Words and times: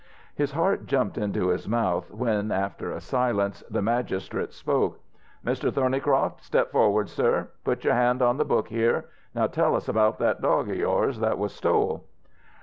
His 0.33 0.53
heart 0.53 0.87
jumped 0.87 1.15
into 1.19 1.49
his 1.49 1.67
mouth 1.69 2.09
when 2.09 2.51
after 2.51 2.89
a 2.91 2.99
silence 2.99 3.63
the 3.69 3.83
magistrate 3.83 4.51
spoke: 4.51 4.99
"Mr. 5.45 5.71
Thornycroft, 5.71 6.43
step 6.43 6.71
forward, 6.71 7.07
sir. 7.07 7.49
Put 7.63 7.83
your 7.83 7.93
hand 7.93 8.23
on 8.23 8.37
the 8.37 8.43
book 8.45 8.69
here. 8.69 9.05
Now 9.35 9.45
tell 9.45 9.75
us 9.75 9.87
about 9.87 10.17
that 10.17 10.41
dog 10.41 10.71
of 10.71 10.75
yours 10.75 11.19
that 11.19 11.37
was 11.37 11.53
stole." 11.53 12.05